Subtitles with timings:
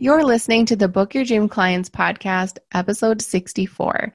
[0.00, 4.14] You're listening to the Book Your Dream Clients podcast, episode 64.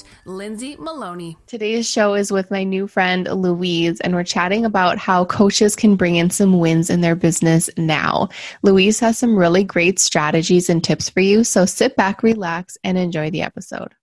[0.25, 1.37] Lindsay Maloney.
[1.47, 5.95] Today's show is with my new friend Louise, and we're chatting about how coaches can
[5.95, 8.29] bring in some wins in their business now.
[8.63, 12.97] Louise has some really great strategies and tips for you, so sit back, relax, and
[12.97, 13.93] enjoy the episode.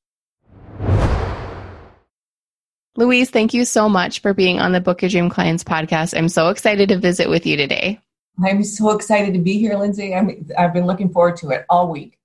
[2.96, 6.18] Louise, thank you so much for being on the Book Your Dream Clients podcast.
[6.18, 8.00] I'm so excited to visit with you today.
[8.44, 10.14] I'm so excited to be here, Lindsay.
[10.14, 12.17] I'm, I've been looking forward to it all week.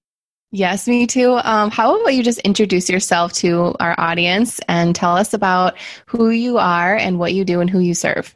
[0.56, 1.40] Yes, me too.
[1.44, 6.30] Um, how about you just introduce yourself to our audience and tell us about who
[6.30, 8.36] you are and what you do and who you serve?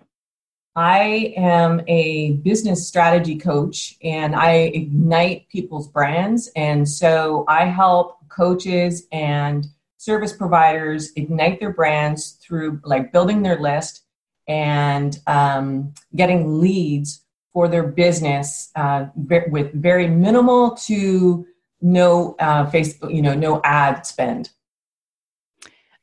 [0.75, 6.49] I am a business strategy coach and I ignite people's brands.
[6.55, 13.59] And so I help coaches and service providers ignite their brands through like building their
[13.59, 14.01] list
[14.47, 17.21] and um, getting leads
[17.53, 19.05] for their business uh,
[19.51, 21.45] with very minimal to
[21.81, 24.49] no uh, Facebook, you know, no ad spend.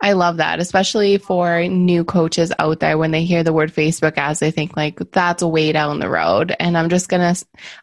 [0.00, 4.19] I love that, especially for new coaches out there when they hear the word Facebook
[4.19, 6.55] ads, they think like that's a way down the road.
[6.61, 7.34] And I'm just gonna,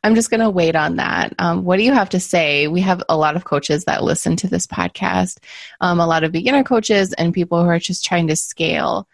[0.04, 1.34] I'm just gonna wait on that.
[1.40, 2.68] Um, what do you have to say?
[2.68, 5.40] We have a lot of coaches that listen to this podcast,
[5.80, 9.08] um, a lot of beginner coaches and people who are just trying to scale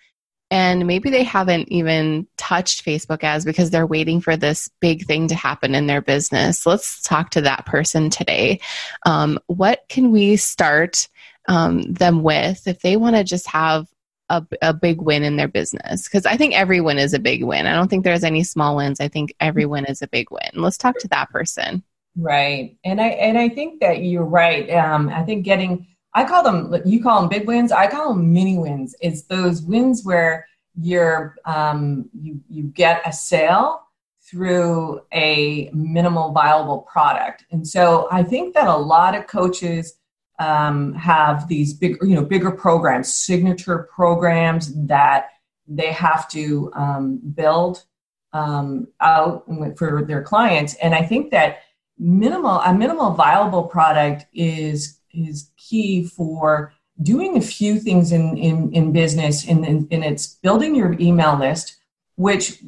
[0.50, 5.28] and maybe they haven't even touched Facebook ads because they're waiting for this big thing
[5.28, 6.66] to happen in their business.
[6.66, 8.62] Let's talk to that person today.
[9.06, 11.09] Um, what can we start
[11.50, 13.88] um, them with if they want to just have
[14.30, 16.05] a, a big win in their business?
[16.05, 17.67] Because I think every win is a big win.
[17.67, 19.02] I don't think there's any small wins.
[19.02, 20.50] I think every win is a big win.
[20.54, 21.83] Let's talk to that person.
[22.20, 24.67] Right, and I and I think that you're right.
[24.71, 25.86] Um, I think getting
[26.17, 27.72] I call them, you call them big wins.
[27.72, 28.95] I call them mini wins.
[29.00, 33.83] It's those wins where you're, um, you, you get a sale
[34.27, 37.45] through a minimal viable product.
[37.52, 39.94] And so I think that a lot of coaches
[40.39, 45.30] um, have these big, you know, bigger programs, signature programs that
[45.67, 47.86] they have to um, build
[48.33, 49.45] um, out
[49.77, 50.73] for their clients.
[50.82, 51.60] And I think that
[52.00, 58.72] minimal, a minimal viable product is is key for doing a few things in, in,
[58.73, 61.78] in business and, and it's building your email list
[62.16, 62.60] which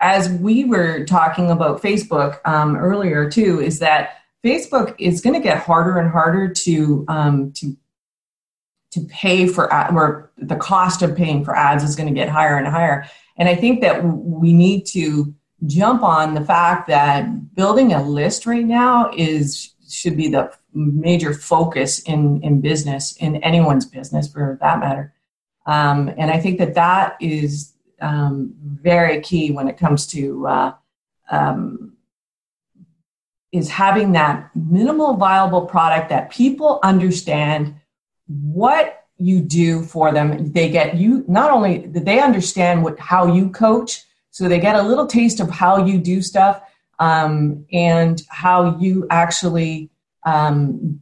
[0.00, 5.40] as we were talking about facebook um, earlier too is that facebook is going to
[5.40, 7.76] get harder and harder to um, to
[8.94, 12.28] to pay for ad, or the cost of paying for ads is going to get
[12.28, 13.04] higher and higher.
[13.36, 15.34] And i think that we need to
[15.66, 21.34] jump on the fact that building a list right now is should be the major
[21.34, 25.12] focus in in business in anyone's business for that matter.
[25.66, 30.74] Um, and i think that that is um, very key when it comes to uh,
[31.30, 31.94] um,
[33.52, 37.76] is having that minimal viable product that people understand
[38.26, 40.52] what you do for them.
[40.52, 44.74] They get you not only that they understand what how you coach so they get
[44.74, 46.62] a little taste of how you do stuff
[46.98, 49.90] um, and how you actually
[50.24, 51.00] um,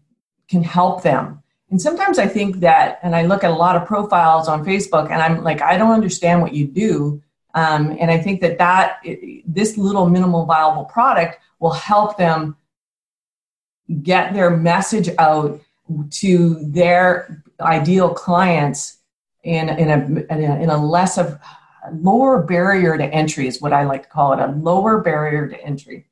[0.49, 1.43] can help them.
[1.71, 5.11] And sometimes I think that, and I look at a lot of profiles on Facebook,
[5.11, 7.23] and I'm like, I don't understand what you do.
[7.55, 9.03] Um, and I think that that
[9.47, 12.57] this little minimal viable product will help them
[14.03, 15.61] get their message out
[16.11, 18.99] to their ideal clients
[19.43, 21.39] in, in, a, in a, in a less of
[21.93, 25.65] lower barrier to entry is what I like to call it a lower barrier to
[25.65, 26.07] entry.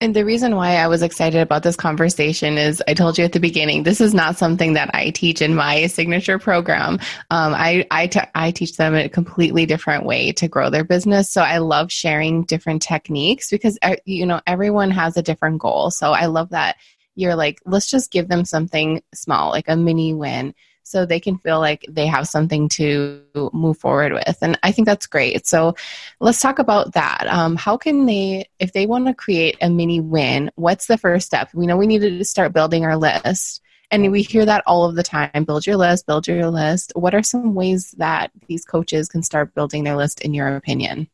[0.00, 3.32] And the reason why I was excited about this conversation is I told you at
[3.32, 7.00] the beginning, this is not something that I teach in my signature program.
[7.30, 11.30] Um, I, I, t- I teach them a completely different way to grow their business.
[11.30, 15.90] So I love sharing different techniques because, uh, you know, everyone has a different goal.
[15.90, 16.76] So I love that
[17.16, 20.54] you're like, let's just give them something small, like a mini win
[20.88, 24.36] so they can feel like they have something to move forward with.
[24.40, 25.46] And I think that's great.
[25.46, 25.74] So
[26.20, 27.26] let's talk about that.
[27.28, 31.26] Um, how can they, if they want to create a mini win, what's the first
[31.26, 31.50] step?
[31.54, 33.62] We know we need to start building our list.
[33.90, 36.92] And we hear that all of the time build your list, build your list.
[36.94, 41.08] What are some ways that these coaches can start building their list, in your opinion?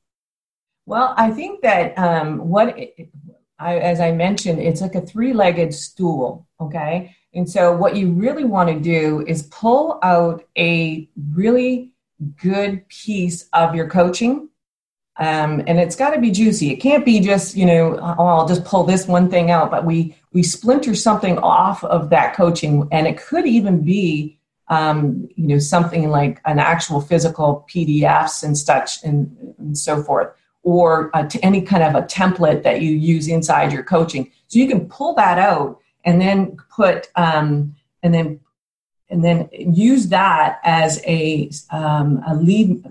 [0.85, 2.77] Well, I think that um, what
[3.61, 6.49] I, as I mentioned, it's like a three-legged stool.
[6.61, 11.91] Okay, and so what you really want to do is pull out a really
[12.37, 14.49] good piece of your coaching.
[15.17, 16.73] Um, and it's got to be juicy.
[16.73, 19.85] It can't be just, you know, oh, I'll just pull this one thing out, but
[19.85, 22.89] we, we splinter something off of that coaching.
[22.91, 24.39] And it could even be,
[24.69, 30.33] um, you know, something like an actual physical PDFs and such and, and so forth,
[30.65, 34.33] or any kind of a template that you use inside your coaching.
[34.49, 38.41] So you can pull that out and then put, um, and then
[39.11, 42.85] and then use that as a, um, a lead.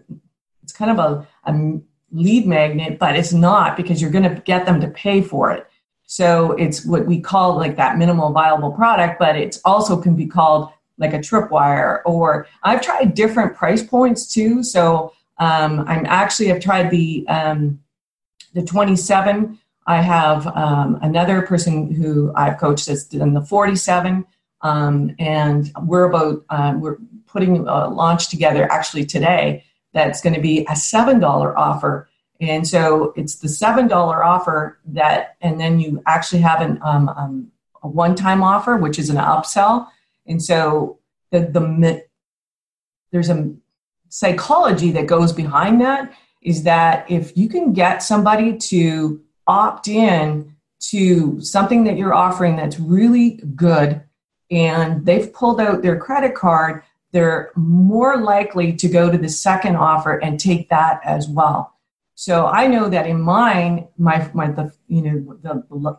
[0.62, 1.80] It's kind of a, a
[2.12, 5.68] lead magnet, but it's not because you're going to get them to pay for it.
[6.06, 10.28] So it's what we call like that minimal viable product, but it also can be
[10.28, 12.02] called like a tripwire.
[12.06, 14.64] Or I've tried different price points too.
[14.64, 17.80] So um, I'm actually I've tried the um,
[18.54, 19.58] the 27.
[19.86, 24.26] I have um, another person who I've coached that's in the 47.
[24.62, 26.98] Um, and we're about uh, we're
[27.28, 32.10] putting a launch together actually today that's going to be a seven dollar offer.
[32.40, 37.10] And so it's the seven dollar offer that, and then you actually have an, um,
[37.10, 37.52] um,
[37.84, 39.88] a one time offer, which is an upsell.
[40.26, 41.00] And so
[41.32, 42.06] the the
[43.12, 43.54] there's a
[44.10, 50.56] psychology that goes behind that is that if you can get somebody to opt in
[50.80, 54.02] to something that you're offering that's really good
[54.52, 59.76] and they've pulled out their credit card, they're more likely to go to the second
[59.76, 61.74] offer and take that as well.
[62.16, 65.98] So I know that in mine, my, my the you know the,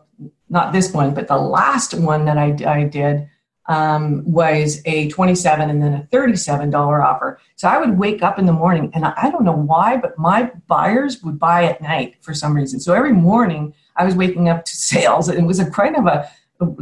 [0.49, 3.27] not this one, but the last one that I, I did
[3.67, 7.39] um, was a 27 and then a $37 offer.
[7.55, 10.51] So I would wake up in the morning and I, don't know why, but my
[10.67, 12.79] buyers would buy at night for some reason.
[12.79, 15.29] So every morning I was waking up to sales.
[15.29, 16.29] And it was a kind of a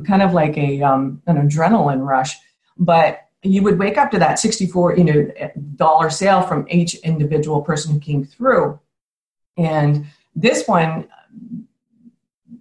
[0.05, 2.35] kind of like a um, an adrenaline rush.
[2.77, 5.31] But you would wake up to that 64 you know
[5.75, 8.79] dollar sale from each individual person who came through
[9.57, 11.07] and this one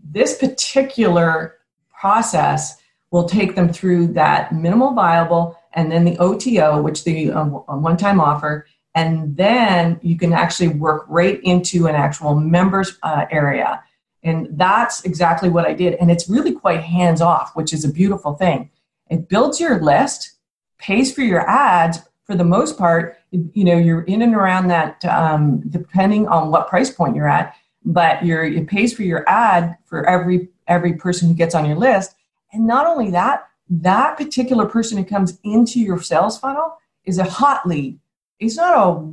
[0.05, 1.59] this particular
[1.99, 2.82] process
[3.13, 8.21] will take them through that minimal viable and then the oto which the uh, one-time
[8.21, 13.83] offer and then you can actually work right into an actual members uh, area
[14.23, 15.95] and that's exactly what I did.
[15.95, 18.71] And it's really quite hands off, which is a beautiful thing.
[19.11, 20.33] It builds your list,
[20.79, 21.99] pays for your ads.
[22.25, 26.69] For the most part, you know, you're in and around that, um, depending on what
[26.69, 27.55] price point you're at,
[27.85, 31.77] but you're, it pays for your ad for every, every person who gets on your
[31.77, 32.15] list.
[32.53, 37.25] And not only that, that particular person who comes into your sales funnel is a
[37.25, 37.99] hot lead.
[38.39, 39.13] It's not a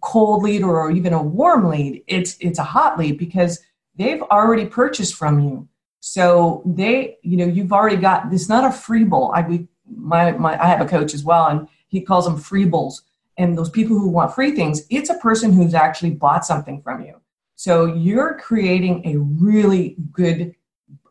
[0.00, 2.02] cold lead or even a warm lead.
[2.06, 3.60] It's, it's a hot lead because
[3.96, 5.68] they've already purchased from you.
[6.00, 8.48] So they, you know, you've already got this.
[8.48, 9.32] Not a free bowl.
[9.34, 12.64] I we, my my I have a coach as well, and he calls them free
[12.64, 13.02] bowls.
[13.36, 17.04] And those people who want free things, it's a person who's actually bought something from
[17.04, 17.20] you.
[17.54, 20.54] So you're creating a really good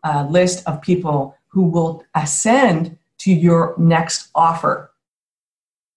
[0.03, 4.91] uh, list of people who will ascend to your next offer.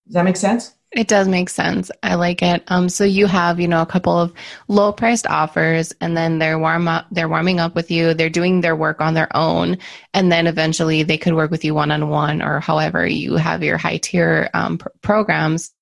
[0.06, 0.75] Does that make sense?
[0.93, 1.88] It does make sense.
[2.02, 2.64] I like it.
[2.67, 4.32] Um, so you have, you know, a couple of
[4.67, 8.12] low priced offers and then they're warm up, they're warming up with you.
[8.12, 9.79] They're doing their work on their own.
[10.14, 13.62] And then eventually they could work with you one on one or however you have
[13.62, 15.73] your high tier um, pr- programs.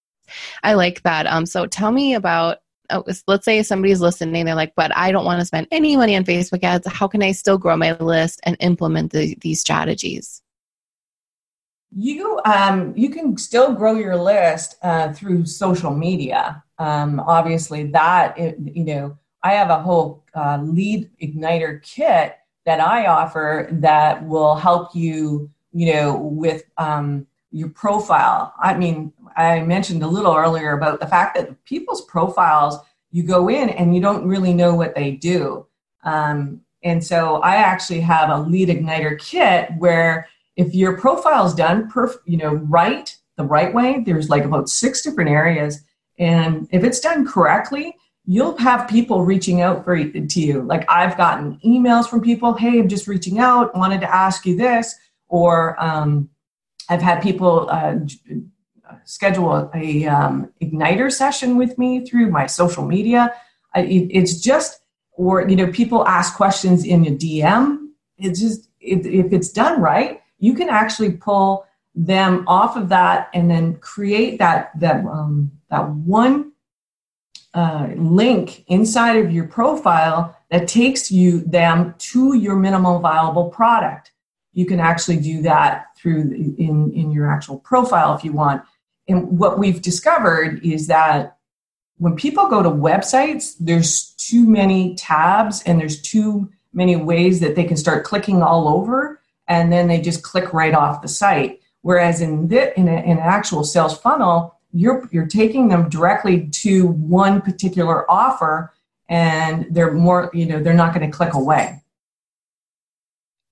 [0.63, 1.27] I like that.
[1.27, 2.59] Um, so tell me about,
[2.91, 4.45] oh, let's say somebody's listening.
[4.45, 6.87] They're like, but I don't want to spend any money on Facebook ads.
[6.87, 10.43] How can I still grow my list and implement the, these strategies?
[11.91, 16.63] You um, you can still grow your list uh, through social media.
[16.79, 23.07] Um, obviously, that you know, I have a whole uh, lead igniter kit that I
[23.07, 28.55] offer that will help you, you know, with um, your profile.
[28.61, 32.79] I mean, I mentioned a little earlier about the fact that people's profiles,
[33.11, 35.67] you go in and you don't really know what they do.
[36.05, 40.29] Um, and so I actually have a lead igniter kit where
[40.59, 44.69] if your profile is done perf- you know right the right way there's like about
[44.69, 45.81] six different areas
[46.19, 47.95] and if it's done correctly
[48.27, 52.79] you'll have people reaching out for to you like i've gotten emails from people hey
[52.81, 54.97] i'm just reaching out wanted to ask you this
[55.29, 56.29] or um,
[56.89, 57.97] i've had people uh,
[59.05, 63.35] schedule a um, igniter session with me through my social media
[63.75, 64.81] I, it, it's just
[65.13, 69.81] or you know people ask questions in a dm it's just it, if it's done
[69.81, 75.51] right you can actually pull them off of that and then create that that um,
[75.69, 76.53] that one
[77.55, 84.13] uh, link inside of your profile that takes you them to your minimal viable product.
[84.59, 88.65] You can actually do that through in in your actual profile if you want.
[89.07, 91.37] And what we've discovered is that
[91.99, 97.55] when people go to websites, there's too many tabs and there's too many ways that
[97.55, 101.61] they can start clicking all over, and then they just click right off the site.
[101.83, 106.49] Whereas in the, in, a, in an actual sales funnel, you're you're taking them directly
[106.65, 108.75] to one particular offer,
[109.09, 111.81] and they're more you know they're not going to click away.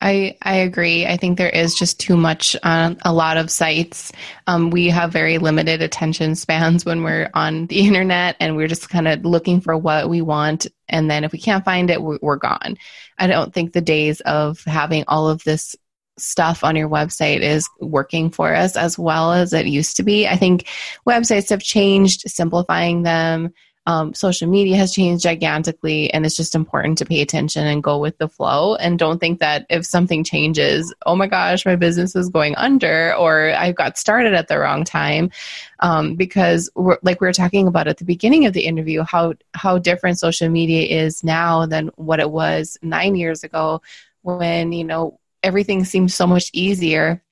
[0.01, 1.07] I, I agree.
[1.07, 4.13] I think there is just too much on a lot of sites.
[4.47, 8.91] Um, we have very limited attention spans when we're on the internet and we're just
[8.91, 10.67] kind of looking for what we want.
[10.89, 12.77] And then if we can't find it, we're, we're gone.
[13.19, 15.75] I don't think the days of having all of this
[16.19, 20.27] stuff on your website is working for us as well as it used to be.
[20.27, 20.69] I think
[21.07, 23.53] websites have changed, simplifying them,
[23.87, 27.99] um, social media has changed gigantically and it's just important to pay attention and go
[27.99, 28.75] with the flow.
[28.75, 33.15] And don't think that if something changes oh my gosh my business is going under
[33.15, 35.31] or i got started at the wrong time.
[35.79, 39.79] Um, because like we were talking about at the beginning of the interview how how
[39.79, 43.83] different social media is now than what it was nine years ago
[44.23, 47.23] when you know everything seems so much easier.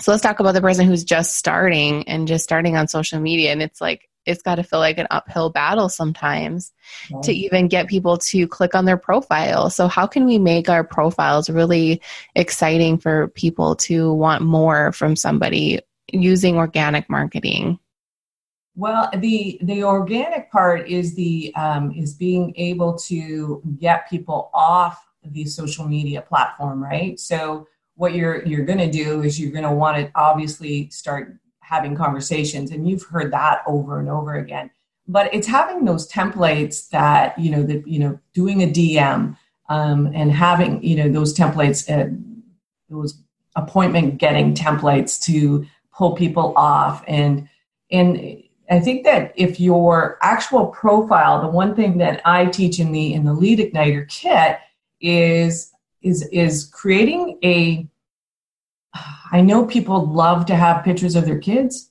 [0.00, 3.52] So let's talk about the person who's just starting and just starting on social media.
[3.52, 6.72] And it's like it's got to feel like an uphill battle sometimes
[7.22, 9.70] to even get people to click on their profile.
[9.70, 12.00] So, how can we make our profiles really
[12.34, 15.80] exciting for people to want more from somebody
[16.12, 17.78] using organic marketing?
[18.74, 25.04] Well, the the organic part is the um, is being able to get people off
[25.24, 27.18] the social media platform, right?
[27.20, 31.36] So what you're you're going to do is you're going to want to obviously start
[31.62, 34.70] having conversations and you've heard that over and over again.
[35.08, 39.36] But it's having those templates that you know that you know doing a dm
[39.68, 42.14] um, and having you know those templates uh,
[42.88, 43.18] those
[43.56, 47.04] appointment getting templates to pull people off.
[47.06, 47.48] And
[47.92, 52.90] and i think that if your actual profile the one thing that i teach in
[52.90, 54.58] the in the lead igniter kit
[55.00, 57.86] is is is creating a
[59.32, 61.90] I know people love to have pictures of their kids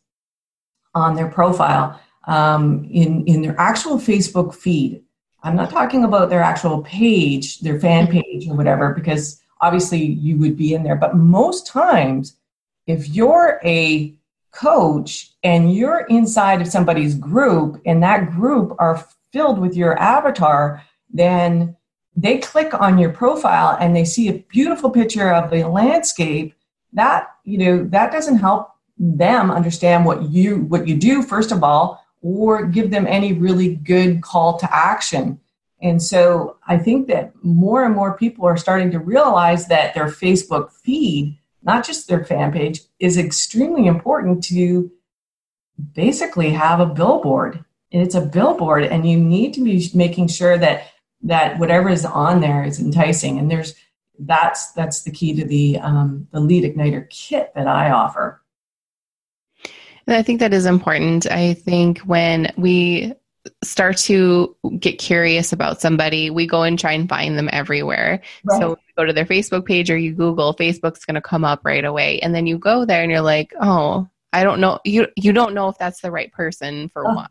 [0.94, 5.04] on their profile um, in in their actual Facebook feed.
[5.44, 10.38] I'm not talking about their actual page, their fan page or whatever, because obviously you
[10.38, 10.96] would be in there.
[10.96, 12.38] But most times,
[12.86, 14.16] if you're a
[14.52, 20.84] coach and you're inside of somebody's group and that group are filled with your avatar,
[21.10, 21.76] then
[22.16, 26.54] they click on your profile and they see a beautiful picture of the landscape
[26.94, 31.64] that you know that doesn't help them understand what you what you do first of
[31.64, 35.40] all or give them any really good call to action.
[35.82, 40.08] And so i think that more and more people are starting to realize that their
[40.08, 44.92] facebook feed not just their fan page is extremely important to
[45.94, 47.64] basically have a billboard.
[47.92, 50.88] And it's a billboard and you need to be making sure that
[51.24, 53.38] that whatever is on there is enticing.
[53.38, 53.76] And there's
[54.26, 58.42] that's that's the key to the um, the lead igniter kit that I offer.
[60.08, 61.30] And I think that is important.
[61.30, 63.14] I think when we
[63.64, 68.22] start to get curious about somebody, we go and try and find them everywhere.
[68.44, 68.60] Right.
[68.60, 71.86] So go to their Facebook page or you Google, Facebook's going to come up right
[71.86, 72.20] away.
[72.20, 74.80] And then you go there and you're like, oh, I don't know.
[74.86, 77.16] You you don't know if that's the right person for oh.
[77.16, 77.30] one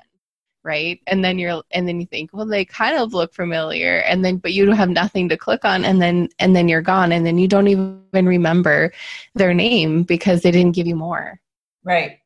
[0.63, 1.01] right?
[1.07, 4.37] And then you're and then you think well they kind of look familiar and then
[4.37, 7.39] but you have nothing to click on and then and then you're gone and then
[7.39, 8.93] you don't even remember
[9.35, 11.41] their name because they didn't give you more.
[11.83, 12.19] Right.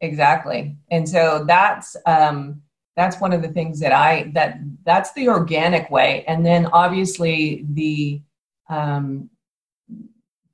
[0.00, 0.76] Exactly.
[0.90, 2.62] And so that's um
[2.96, 6.24] that's one of the things that i that that's the organic way.
[6.26, 8.22] And then obviously the
[8.68, 9.30] um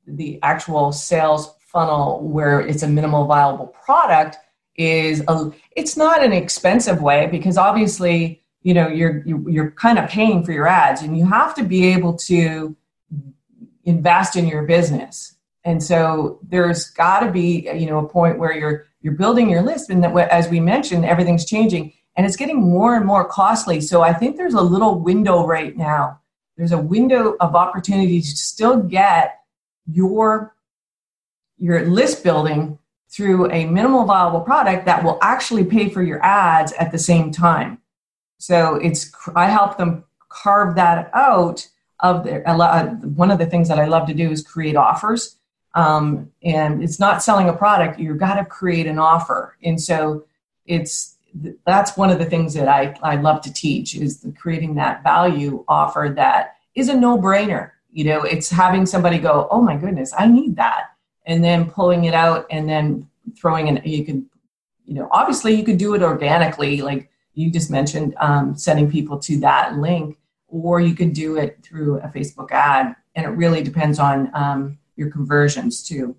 [0.07, 4.39] the actual sales funnel where it's a minimal viable product
[4.77, 10.09] is a it's not an expensive way because obviously you know you're you're kind of
[10.09, 12.77] paying for your ads and you have to be able to
[13.85, 15.35] invest in your business.
[15.65, 19.63] And so there's got to be you know a point where you're you're building your
[19.63, 23.81] list and that as we mentioned everything's changing and it's getting more and more costly.
[23.81, 26.21] So i think there's a little window right now.
[26.57, 29.41] There's a window of opportunity to still get
[29.91, 30.55] your
[31.59, 32.79] your list building
[33.17, 37.33] through a minimal viable product that will actually pay for your ads at the same
[37.33, 37.79] time.
[38.39, 41.67] So it's I help them carve that out
[42.01, 42.47] of their.
[42.47, 45.37] Uh, one of the things that I love to do is create offers,
[45.75, 47.99] um, and it's not selling a product.
[47.99, 50.27] You've got to create an offer, and so
[50.67, 51.17] it's
[51.65, 55.03] that's one of the things that I, I love to teach is the creating that
[55.03, 60.15] value offer that is a no-brainer you know it's having somebody go oh my goodness
[60.17, 60.96] i need that
[61.27, 64.25] and then pulling it out and then throwing in you could
[64.85, 69.19] you know obviously you could do it organically like you just mentioned um, sending people
[69.19, 70.19] to that link
[70.49, 74.79] or you could do it through a facebook ad and it really depends on um,
[74.97, 76.17] your conversions too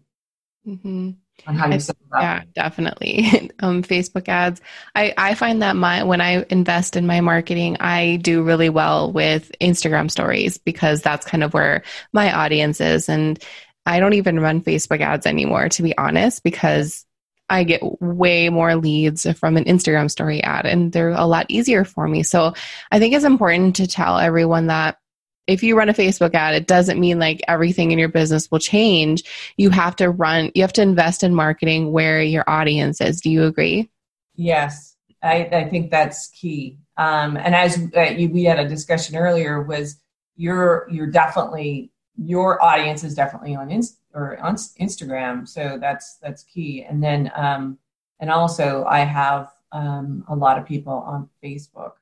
[0.68, 1.12] mm-hmm
[1.46, 3.52] on how you set Yeah, definitely.
[3.60, 4.62] um, Facebook ads.
[4.96, 9.12] I, I find that my when I invest in my marketing, I do really well
[9.12, 11.84] with Instagram stories because that's kind of where
[12.14, 13.08] my audience is.
[13.08, 13.42] And
[13.88, 17.06] I don't even run Facebook ads anymore, to be honest, because
[17.50, 21.86] I get way more leads from an Instagram story ad and they're a lot easier
[21.86, 22.22] for me.
[22.24, 22.53] So
[22.91, 24.98] I think it's important to tell everyone that
[25.48, 28.60] if you run a Facebook ad, it doesn't mean like everything in your business will
[28.60, 29.24] change.
[29.56, 33.22] You have to run, you have to invest in marketing where your audience is.
[33.22, 33.89] Do you agree?
[34.36, 36.77] Yes, I, I think that's key.
[36.98, 39.96] Um, and as uh, you, we had a discussion earlier, was
[40.36, 46.44] you're you're definitely your audience is definitely on Inst- or on Instagram, so that's that's
[46.44, 46.84] key.
[46.84, 47.78] And then um,
[48.20, 51.94] and also I have um, a lot of people on Facebook.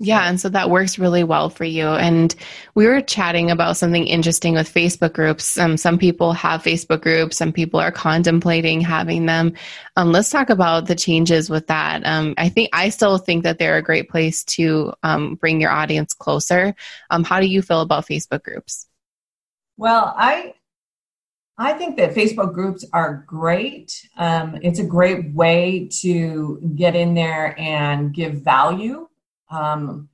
[0.00, 1.88] Yeah, and so that works really well for you.
[1.88, 2.32] And
[2.76, 5.58] we were chatting about something interesting with Facebook groups.
[5.58, 9.54] Um, some people have Facebook groups, some people are contemplating having them.
[9.96, 12.06] Um, let's talk about the changes with that.
[12.06, 15.72] Um, I think I still think that they're a great place to um, bring your
[15.72, 16.76] audience closer.
[17.10, 18.87] Um, how do you feel about Facebook groups?
[19.78, 20.54] Well, I
[21.56, 24.06] I think that Facebook groups are great.
[24.16, 29.08] Um, it's a great way to get in there and give value
[29.50, 30.08] um,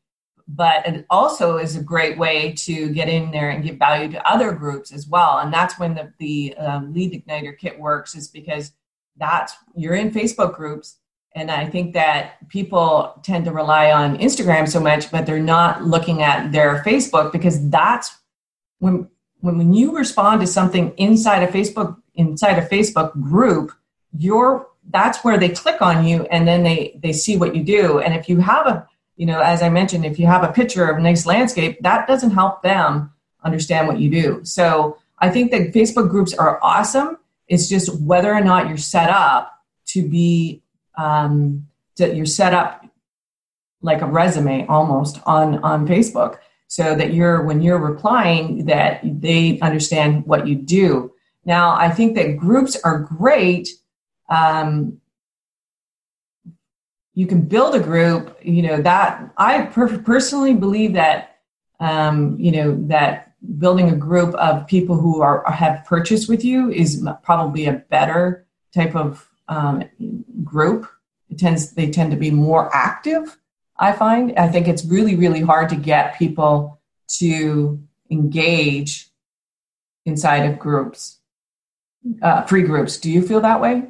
[0.47, 4.30] but it also is a great way to get in there and give value to
[4.30, 5.38] other groups as well.
[5.38, 8.73] And that's when the, the um, lead igniter kit works is because
[9.16, 10.99] that's you're in Facebook groups.
[11.35, 15.83] And I think that people tend to rely on Instagram so much, but they're not
[15.83, 18.16] looking at their Facebook because that's
[18.78, 19.09] when
[19.45, 23.73] when, when you respond to something inside a Facebook inside a Facebook group,
[24.17, 27.99] you're that's where they click on you and then they they see what you do.
[27.99, 30.89] And if you have a you know, as I mentioned, if you have a picture
[30.89, 33.13] of a nice landscape, that doesn't help them
[33.45, 34.41] understand what you do.
[34.45, 37.19] So I think that Facebook groups are awesome.
[37.47, 39.52] It's just whether or not you're set up
[39.89, 40.63] to be,
[40.97, 42.85] um, to, you're set up
[43.83, 46.39] like a resume almost on on Facebook,
[46.75, 51.13] so that you're when you're replying that they understand what you do.
[51.45, 53.69] Now, I think that groups are great
[54.28, 55.00] um,
[57.15, 61.39] you can build a group you know that i per- personally believe that
[61.78, 66.71] um, you know that building a group of people who are have purchased with you
[66.71, 69.84] is probably a better type of um,
[70.43, 70.89] group
[71.30, 73.39] it tends they tend to be more active
[73.78, 79.10] i find i think it's really really hard to get people to engage
[80.06, 81.21] inside of groups
[82.23, 83.82] uh, free groups do you feel that way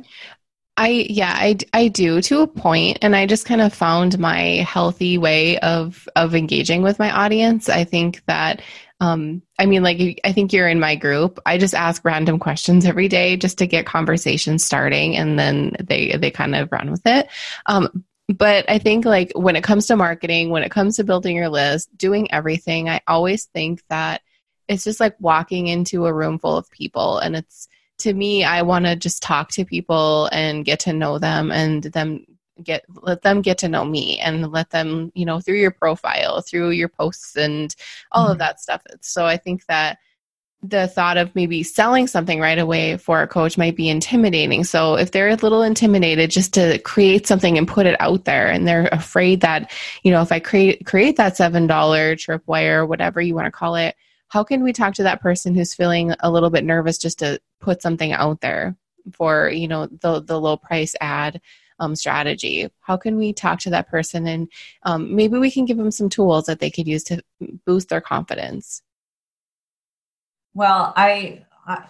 [0.76, 4.64] I yeah, I I do to a point and I just kind of found my
[4.68, 7.68] healthy way of of engaging with my audience.
[7.68, 8.60] I think that
[9.00, 11.38] um I mean like I think you're in my group.
[11.46, 16.16] I just ask random questions every day just to get conversations starting and then they
[16.16, 17.28] they kind of run with it.
[17.66, 21.36] Um but I think like when it comes to marketing, when it comes to building
[21.36, 24.22] your list, doing everything, I always think that
[24.68, 28.62] it's just like walking into a room full of people and it's to me, I
[28.62, 32.26] want to just talk to people and get to know them and them
[32.62, 36.40] get let them get to know me and let them you know through your profile
[36.40, 37.74] through your posts and
[38.12, 38.32] all mm-hmm.
[38.32, 39.98] of that stuff so i think that
[40.68, 44.64] the thought of maybe selling something right away for a coach might be intimidating.
[44.64, 48.48] So if they're a little intimidated just to create something and put it out there
[48.48, 49.72] and they're afraid that,
[50.02, 53.94] you know, if I create create that $7 tripwire, whatever you want to call it,
[54.28, 57.40] how can we talk to that person who's feeling a little bit nervous just to
[57.60, 58.76] put something out there
[59.12, 61.40] for you know the the low price ad
[61.78, 64.48] um, strategy how can we talk to that person and
[64.84, 67.22] um, maybe we can give them some tools that they could use to
[67.66, 68.82] boost their confidence
[70.54, 71.84] well i i,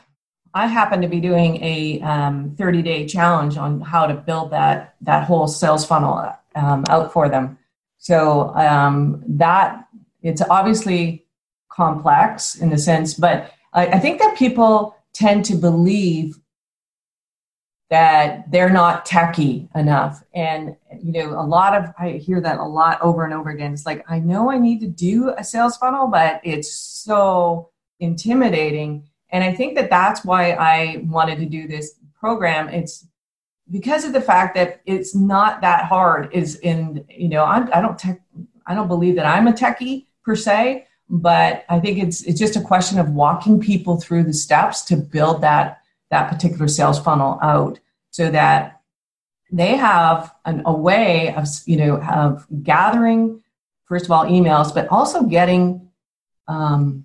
[0.54, 4.94] I happen to be doing a um, 30 day challenge on how to build that
[5.00, 7.58] that whole sales funnel um, out for them
[7.98, 9.88] so um, that
[10.22, 11.24] it's obviously
[11.74, 16.38] complex in the sense, but I, I think that people tend to believe
[17.90, 20.22] that they're not techy enough.
[20.34, 23.72] And, you know, a lot of, I hear that a lot over and over again.
[23.72, 27.70] It's like, I know I need to do a sales funnel, but it's so
[28.04, 29.08] intimidating.
[29.30, 32.68] And I think that that's why I wanted to do this program.
[32.68, 33.06] It's,
[33.70, 37.80] because of the fact that it's not that hard is in you know I, I
[37.80, 38.20] don't tech
[38.66, 42.56] I don't believe that I'm a techie per se, but I think it's it's just
[42.56, 47.38] a question of walking people through the steps to build that that particular sales funnel
[47.42, 47.78] out
[48.10, 48.80] so that
[49.50, 53.42] they have an, a way of you know of gathering
[53.86, 55.88] first of all emails but also getting
[56.48, 57.03] um,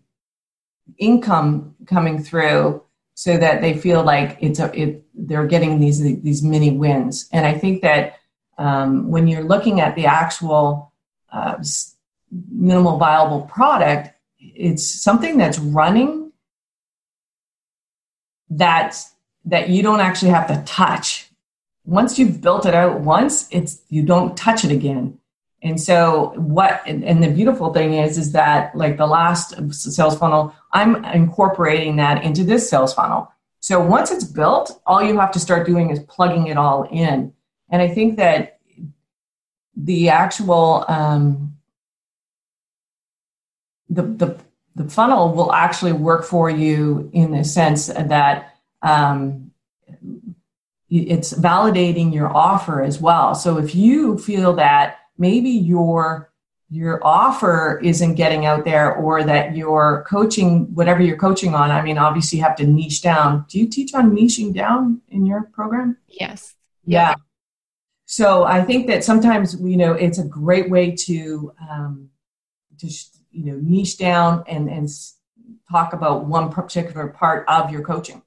[0.97, 2.83] income coming through
[3.15, 7.27] so that they feel like it's a it, they're getting these these mini wins.
[7.31, 8.15] And i think that
[8.57, 10.93] um, when you're looking at the actual
[11.31, 11.63] uh,
[12.51, 16.31] minimal viable product it's something that's running
[18.49, 18.97] that
[19.45, 21.29] that you don't actually have to touch.
[21.85, 25.17] Once you've built it out once it's you don't touch it again.
[25.61, 30.17] And so what and, and the beautiful thing is is that like the last sales
[30.17, 35.31] funnel i'm incorporating that into this sales funnel so once it's built all you have
[35.31, 37.33] to start doing is plugging it all in
[37.69, 38.59] and i think that
[39.75, 41.55] the actual um,
[43.89, 44.39] the, the
[44.75, 49.51] the funnel will actually work for you in the sense that um,
[50.89, 53.35] it's validating your offer as well.
[53.35, 56.28] So if you feel that maybe your
[56.69, 61.81] your offer isn't getting out there or that your coaching whatever you're coaching on i
[61.81, 63.45] mean obviously you have to niche down.
[63.49, 65.97] Do you teach on niching down in your program?
[66.07, 66.55] Yes.
[66.85, 67.15] Yeah.
[68.05, 72.09] So i think that sometimes you know it's a great way to um,
[72.77, 72.87] to
[73.31, 74.87] you know niche down and and
[75.71, 78.21] talk about one particular part of your coaching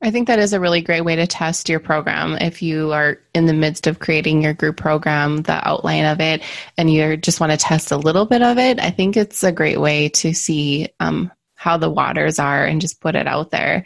[0.00, 2.34] I think that is a really great way to test your program.
[2.40, 6.42] If you are in the midst of creating your group program, the outline of it,
[6.76, 9.50] and you just want to test a little bit of it, I think it's a
[9.50, 13.84] great way to see um, how the waters are and just put it out there.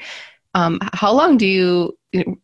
[0.54, 1.96] Um, how long do you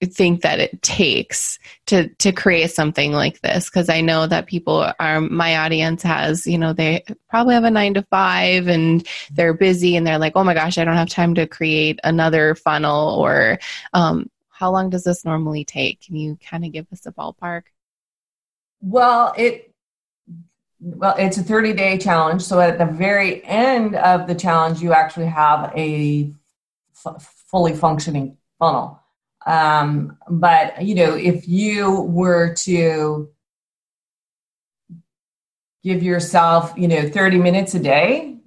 [0.05, 3.69] think that it takes to to create something like this.
[3.69, 7.71] Because i know that people are my audience has you know they probably have a
[7.71, 11.09] nine to five and they're busy and they're like oh my gosh i don't have
[11.09, 13.59] time to create another funnel or
[13.93, 16.01] um, how long does this normally take?
[16.01, 17.63] Can you kind of give us a ballpark?
[18.81, 19.73] Well it
[20.81, 22.43] well it's a 30 day challenge.
[22.43, 26.33] So at the very end of the challenge you actually have a
[27.07, 28.98] f- fully functioning funnel
[29.47, 33.31] um, but you know, if you were to
[35.83, 38.39] give yourself, you know, 30 minutes a day,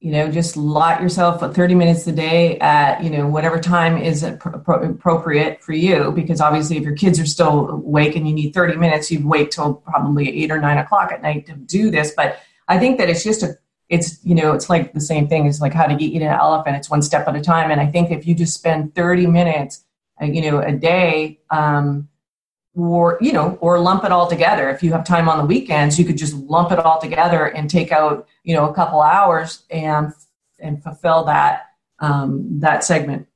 [0.00, 4.22] you know, just lot yourself 30 minutes a day at, you know, whatever time is
[4.22, 6.12] appropriate for you.
[6.12, 9.50] Because obviously, if your kids are still awake and you need 30 minutes, you'd wait
[9.50, 12.12] till probably eight or nine o'clock at night to do this.
[12.14, 13.56] But I think that it's just a,
[13.88, 16.76] it's, you know, it's like the same thing as like how to eat an elephant.
[16.76, 17.70] It's one step at a time.
[17.70, 19.83] And I think if you just spend 30 minutes
[20.20, 22.08] you know, a day, um,
[22.76, 24.68] or you know, or lump it all together.
[24.68, 27.70] If you have time on the weekends, you could just lump it all together and
[27.70, 30.12] take out, you know, a couple hours and
[30.58, 31.66] and fulfill that
[32.00, 33.26] um, that segment.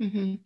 [0.00, 0.36] Mm-hmm.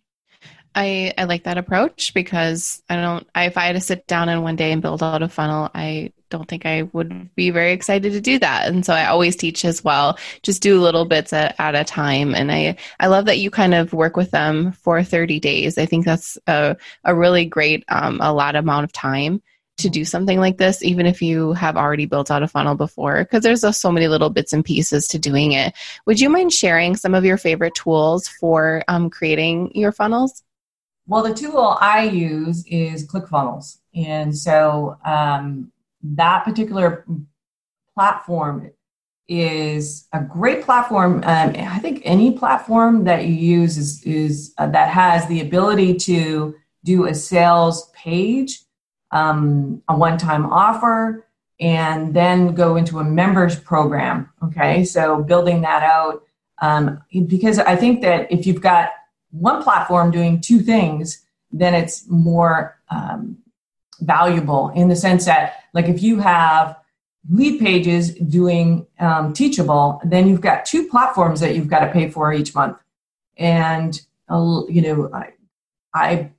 [0.75, 4.29] I, I like that approach because I don't I, if I had to sit down
[4.29, 7.73] in one day and build out a funnel, I don't think I would be very
[7.73, 8.69] excited to do that.
[8.69, 12.35] And so I always teach as well, just do little bits at, at a time.
[12.35, 15.79] And I, I love that you kind of work with them for 30 days.
[15.79, 19.43] I think that's a, a really great, um, a lot amount of time
[19.79, 23.25] to do something like this, even if you have already built out a funnel before,
[23.25, 25.75] because there's so many little bits and pieces to doing it.
[26.07, 30.43] Would you mind sharing some of your favorite tools for um, creating your funnels?
[31.07, 33.79] Well, the tool I use is ClickFunnels.
[33.95, 35.71] And so um,
[36.15, 37.05] that particular
[37.95, 38.71] platform
[39.29, 41.17] is a great platform.
[41.25, 45.95] Um, I think any platform that you use is, is uh, that has the ability
[45.95, 48.61] to do a sales page,
[49.11, 51.27] um, a one-time offer,
[51.59, 54.31] and then go into a members program.
[54.45, 56.23] Okay, so building that out
[56.63, 58.91] um, because I think that if you've got
[59.31, 63.39] one platform doing two things, then it's more um,
[64.01, 66.77] valuable in the sense that, like, if you have
[67.33, 72.33] Leadpages doing um, Teachable, then you've got two platforms that you've got to pay for
[72.33, 72.79] each month,
[73.37, 75.33] and uh, you know, I,
[75.93, 76.31] I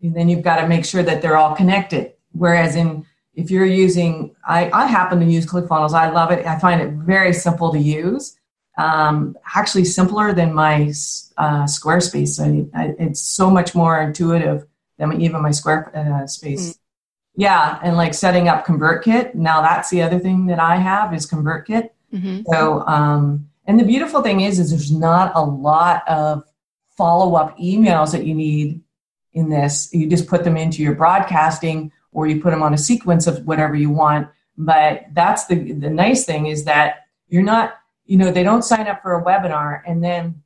[0.00, 2.12] then you've got to make sure that they're all connected.
[2.32, 5.92] Whereas in if you're using, I, I happen to use ClickFunnels.
[5.92, 6.46] I love it.
[6.46, 8.38] I find it very simple to use
[8.78, 10.92] um, actually simpler than my
[11.36, 12.40] uh, Squarespace.
[12.40, 14.66] I, I, it's so much more intuitive
[14.98, 16.70] than even my Squarespace.
[16.70, 16.78] Uh, mm.
[17.36, 19.34] Yeah, and like setting up ConvertKit.
[19.34, 21.90] Now that's the other thing that I have is ConvertKit.
[22.12, 22.42] Mm-hmm.
[22.50, 26.44] So, um, and the beautiful thing is, is there's not a lot of
[26.96, 28.80] follow up emails that you need
[29.34, 29.90] in this.
[29.92, 33.46] You just put them into your broadcasting or you put them on a sequence of
[33.46, 34.28] whatever you want.
[34.56, 37.74] But that's the the nice thing is that you're not,
[38.06, 40.42] you know, they don't sign up for a webinar and then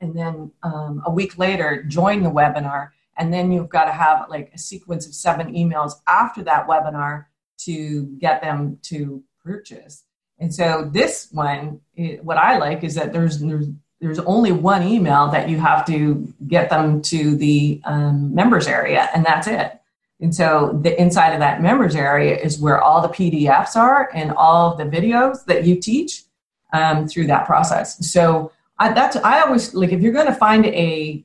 [0.00, 4.26] and then um, a week later join the webinar and then you've got to have
[4.28, 7.26] like a sequence of seven emails after that webinar
[7.58, 10.04] to get them to purchase.
[10.38, 13.68] And so this one, it, what I like is that there's there's
[14.00, 19.08] there's only one email that you have to get them to the um, members area,
[19.14, 19.80] and that's it.
[20.20, 24.32] And so the inside of that members area is where all the PDFs are and
[24.32, 26.24] all the videos that you teach
[26.72, 28.10] um, through that process.
[28.10, 31.24] So I, that's I always like if you're going to find a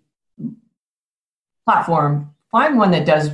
[1.69, 3.29] platform, find one that does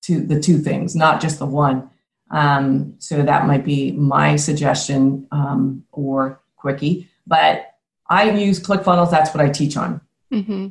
[0.00, 1.90] two the two things, not just the one.
[2.30, 7.10] Um, so that might be my suggestion um, or quickie.
[7.26, 7.74] But
[8.08, 9.10] I use ClickFunnels.
[9.10, 10.00] That's what I teach on.
[10.32, 10.68] Mm-hmm.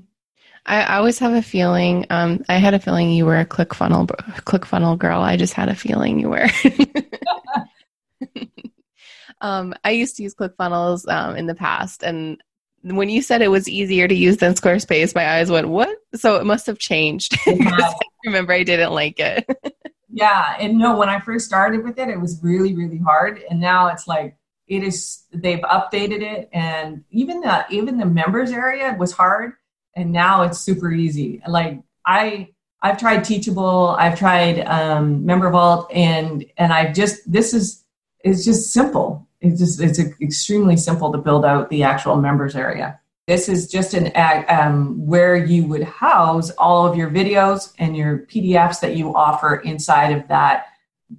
[0.65, 2.07] I, always have a feeling.
[2.09, 4.07] Um, I had a feeling you were a ClickFunnel
[4.41, 5.21] ClickFunnel girl.
[5.21, 6.47] I just had a feeling you were.
[9.41, 12.41] um, I used to use ClickFunnels um, in the past, and
[12.83, 16.37] when you said it was easier to use than Squarespace, my eyes went, "What?" So
[16.37, 17.37] it must have changed.
[17.47, 17.91] Yeah.
[18.25, 19.45] I remember, I didn't like it.
[20.11, 23.61] yeah, and no, when I first started with it, it was really, really hard, and
[23.61, 24.35] now it's like
[24.67, 25.23] it is.
[25.33, 29.53] They've updated it, and even the even the members area was hard,
[29.95, 31.41] and now it's super easy.
[31.47, 32.49] Like I.
[32.81, 37.83] I've tried Teachable, I've tried um, Member Vault, and and I just this is
[38.23, 42.99] it's just simple it's just it's extremely simple to build out the actual members area.
[43.27, 44.11] This is just an
[44.49, 49.57] um, where you would house all of your videos and your PDFs that you offer
[49.57, 50.65] inside of that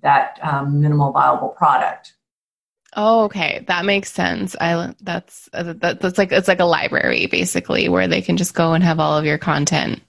[0.03, 2.15] that um, minimal viable product.
[2.97, 4.57] Oh, okay, that makes sense.
[4.61, 8.55] I that's uh, that, that's like it's like a library basically where they can just
[8.55, 10.03] go and have all of your content.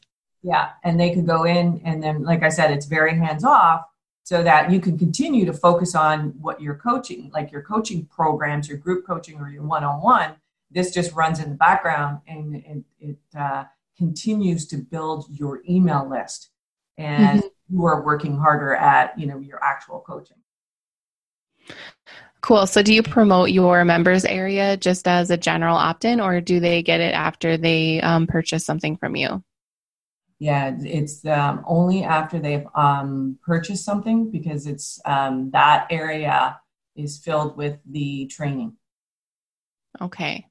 [0.43, 3.85] Yeah, and they could go in and then, like I said, it's very hands off
[4.23, 8.67] so that you can continue to focus on what you're coaching, like your coaching programs,
[8.67, 10.35] your group coaching, or your one on one.
[10.69, 13.65] This just runs in the background and it, it uh,
[13.97, 16.49] continues to build your email list.
[16.97, 17.75] And mm-hmm.
[17.75, 20.37] you are working harder at you know your actual coaching.
[22.41, 22.65] Cool.
[22.65, 26.59] So, do you promote your members area just as a general opt in, or do
[26.59, 29.43] they get it after they um, purchase something from you?
[30.41, 36.59] Yeah, it's um, only after they've um, purchased something because it's um, that area
[36.95, 38.73] is filled with the training.
[40.01, 40.47] Okay.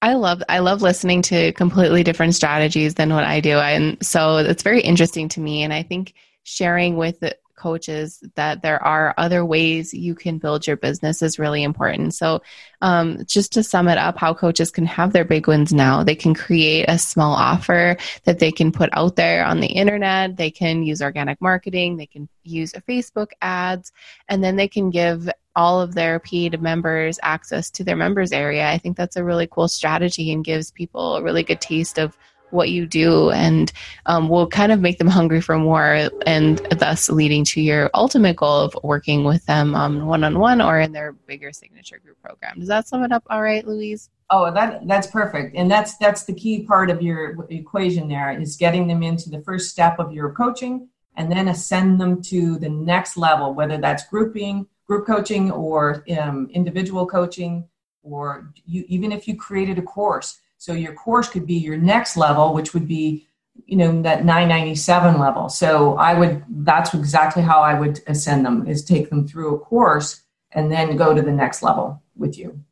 [0.00, 4.38] I love I love listening to completely different strategies than what I do, and so
[4.38, 5.62] it's very interesting to me.
[5.62, 7.22] And I think sharing with
[7.62, 12.14] coaches that there are other ways you can build your business is really important.
[12.14, 12.42] So,
[12.80, 16.16] um, just to sum it up, how coaches can have their big wins now, they
[16.16, 20.36] can create a small offer that they can put out there on the internet.
[20.36, 23.92] They can use organic marketing, they can use Facebook ads,
[24.28, 28.68] and then they can give all of their paid members access to their members area.
[28.68, 32.16] I think that's a really cool strategy and gives people a really good taste of
[32.52, 33.72] what you do and
[34.06, 38.36] um, will kind of make them hungry for more and thus leading to your ultimate
[38.36, 39.72] goal of working with them
[40.06, 42.58] one on one or in their bigger signature group program.
[42.58, 44.10] Does that sum it up all right, Louise?
[44.30, 45.56] Oh, that that's perfect.
[45.56, 49.42] And that's that's the key part of your equation there is getting them into the
[49.42, 54.06] first step of your coaching and then ascend them to the next level, whether that's
[54.08, 57.68] grouping, group coaching or um, individual coaching
[58.02, 62.16] or you, even if you created a course so your course could be your next
[62.16, 63.26] level, which would be,
[63.66, 65.48] you know, that 997 level.
[65.48, 69.58] So I would, that's exactly how I would ascend them is take them through a
[69.58, 70.22] course
[70.52, 72.62] and then go to the next level with you.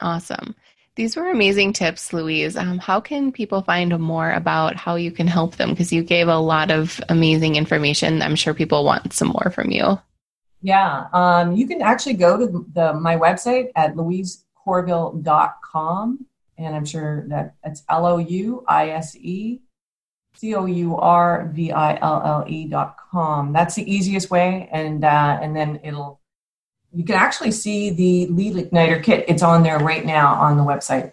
[0.00, 0.56] Awesome.
[0.96, 2.56] These were amazing tips, Louise.
[2.56, 5.70] Um, how can people find more about how you can help them?
[5.70, 8.22] Because you gave a lot of amazing information.
[8.22, 10.00] I'm sure people want some more from you.
[10.62, 16.26] Yeah, um, you can actually go to the, my website at louisecourville.com
[16.60, 19.60] and I'm sure that it's L O U I S E
[20.34, 23.52] C O U R V I L L E dot com.
[23.52, 26.20] That's the easiest way, and uh, and then it'll
[26.92, 29.24] you can actually see the lead igniter kit.
[29.28, 31.12] It's on there right now on the website.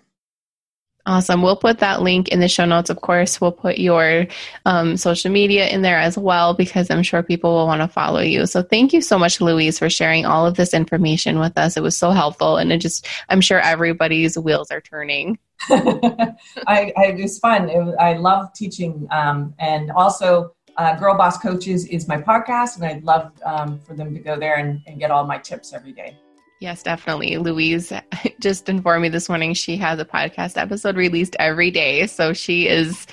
[1.07, 1.41] Awesome.
[1.41, 2.89] We'll put that link in the show notes.
[2.89, 4.27] Of course, we'll put your
[4.65, 8.19] um, social media in there as well because I'm sure people will want to follow
[8.19, 8.45] you.
[8.45, 11.77] So thank you so much, Louise, for sharing all of this information with us.
[11.77, 15.39] It was so helpful, and it just I'm sure everybody's wheels are turning.
[15.69, 16.35] I,
[16.67, 17.69] I, it's fun.
[17.69, 22.85] It, I love teaching, um, and also uh, Girl Boss Coaches is my podcast, and
[22.85, 25.93] I'd love um, for them to go there and, and get all my tips every
[25.93, 26.17] day.
[26.59, 27.37] Yes, definitely.
[27.37, 27.93] Louise
[28.39, 32.07] just informed me this morning she has a podcast episode released every day.
[32.07, 33.05] So she is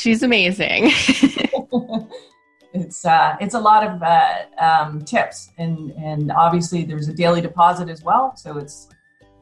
[0.00, 0.84] She's amazing.
[2.72, 7.40] it's uh, it's a lot of uh, um, tips, and and obviously there's a daily
[7.42, 8.88] deposit as well, so it's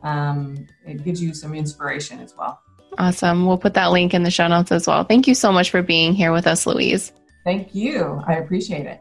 [0.03, 2.61] um, it gives you some inspiration as well.
[2.99, 3.47] Awesome.
[3.47, 5.05] We'll put that link in the show notes as well.
[5.05, 7.13] Thank you so much for being here with us, Louise.
[7.45, 8.21] Thank you.
[8.27, 9.01] I appreciate it.